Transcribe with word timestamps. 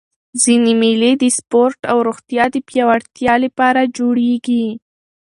ځيني 0.41 0.73
مېلې 0.81 1.11
د 1.17 1.23
سپورټ 1.37 1.79
او 1.91 1.97
روغتیا 2.07 2.43
د 2.51 2.55
پیاوړتیا 2.67 3.33
له 3.43 3.49
پاره 3.57 3.83
جوړېږي. 3.97 4.65